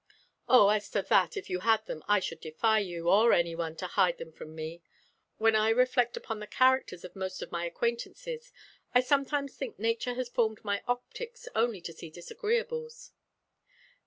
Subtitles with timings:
[0.49, 3.85] "Oh, as to that, if you had them, I should defy you, or anyone, to
[3.85, 4.81] hide them from me.
[5.37, 8.51] When I reflect upon the characters of most of my acquaintances,
[8.95, 13.11] I sometimes think nature has formed my optics only to see disagreeables."